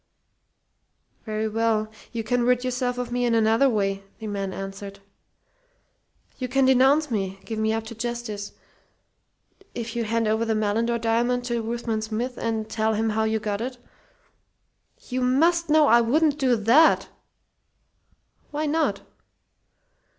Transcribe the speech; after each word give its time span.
"Very 1.25 1.47
well, 1.47 1.91
you 2.11 2.23
can 2.23 2.41
rid 2.41 2.63
yourself 2.63 2.97
of 2.97 3.11
me 3.11 3.23
in 3.23 3.35
another 3.35 3.69
way," 3.69 4.03
the 4.17 4.25
man 4.25 4.51
answered. 4.51 4.99
"You 6.39 6.47
can 6.47 6.65
denounce 6.65 7.11
me 7.11 7.39
give 7.45 7.59
me 7.59 7.71
up 7.71 7.83
to 7.83 7.93
'justice.' 7.93 8.53
If 9.75 9.95
you 9.95 10.03
hand 10.05 10.27
over 10.27 10.43
the 10.43 10.55
Malindore 10.55 10.97
diamond 10.97 11.45
to 11.45 11.61
Ruthven 11.61 12.01
Smith 12.01 12.35
and 12.39 12.67
tell 12.67 12.95
him 12.95 13.09
how 13.11 13.25
you 13.25 13.37
got 13.39 13.61
it" 13.61 13.77
"You 15.09 15.21
must 15.21 15.69
know 15.69 15.85
I 15.85 16.01
wouldn't 16.01 16.39
do 16.39 16.55
that!" 16.55 17.09
"Why 18.49 18.65
not?" 18.65 19.01